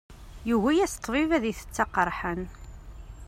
Yugi-yas 0.49 0.93
ṭṭbib 0.99 1.29
ad 1.37 1.43
itett 1.51 1.77
aqerḥan. 1.83 2.41